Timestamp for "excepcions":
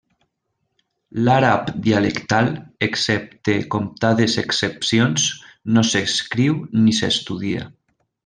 4.45-5.29